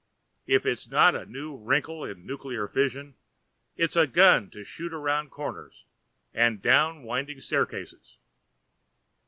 If 0.47 0.65
it's 0.65 0.89
not 0.89 1.13
a 1.13 1.27
new 1.27 1.55
wrinkle 1.55 2.03
in 2.03 2.25
nuclear 2.25 2.67
fission, 2.67 3.13
it's 3.77 3.95
a 3.95 4.07
gun 4.07 4.49
to 4.49 4.63
shoot 4.63 4.93
around 4.95 5.29
corners 5.29 5.85
and 6.33 6.59
down 6.59 7.03
winding 7.03 7.39
staircases. 7.39 8.17